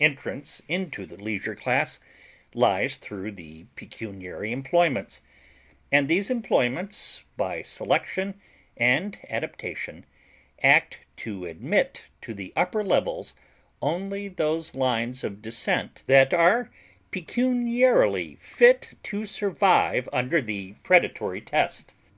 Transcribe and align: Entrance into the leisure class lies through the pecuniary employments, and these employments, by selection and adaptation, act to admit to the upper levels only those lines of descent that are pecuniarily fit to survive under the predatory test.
Entrance 0.00 0.62
into 0.66 1.04
the 1.04 1.22
leisure 1.22 1.54
class 1.54 1.98
lies 2.54 2.96
through 2.96 3.32
the 3.32 3.64
pecuniary 3.76 4.50
employments, 4.50 5.20
and 5.92 6.08
these 6.08 6.30
employments, 6.30 7.22
by 7.36 7.60
selection 7.60 8.40
and 8.78 9.20
adaptation, 9.28 10.06
act 10.62 11.00
to 11.18 11.44
admit 11.44 12.06
to 12.22 12.32
the 12.32 12.50
upper 12.56 12.82
levels 12.82 13.34
only 13.82 14.26
those 14.26 14.74
lines 14.74 15.22
of 15.22 15.42
descent 15.42 16.02
that 16.06 16.32
are 16.32 16.70
pecuniarily 17.10 18.36
fit 18.40 18.94
to 19.02 19.26
survive 19.26 20.08
under 20.14 20.40
the 20.40 20.76
predatory 20.82 21.42
test. 21.42 21.92